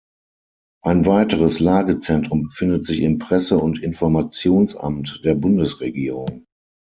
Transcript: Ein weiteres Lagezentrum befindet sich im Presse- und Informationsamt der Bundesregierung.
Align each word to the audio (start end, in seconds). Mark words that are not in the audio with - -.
Ein 0.83 1.05
weiteres 1.05 1.59
Lagezentrum 1.59 2.45
befindet 2.47 2.87
sich 2.87 3.01
im 3.01 3.19
Presse- 3.19 3.59
und 3.59 3.83
Informationsamt 3.83 5.21
der 5.23 5.35
Bundesregierung. 5.35 6.47